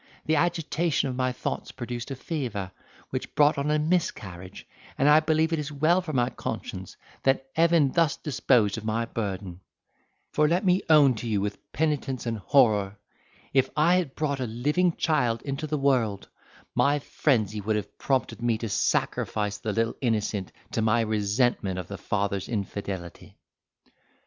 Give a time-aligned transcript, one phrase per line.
[0.25, 2.71] The agitation of my thoughts produced a fever,
[3.11, 4.65] which brought on a miscarriage;
[4.97, 9.05] and I believe it is well for my conscience that heaven thus disposed of my
[9.05, 9.59] burden;
[10.31, 12.97] for let me own to you with penitence and horror,
[13.53, 16.29] if I had brought a living child into the world,
[16.73, 21.87] my frenzy would have prompted me to sacrifice the little innocent to my resentment of
[21.87, 23.37] the father's infidelity.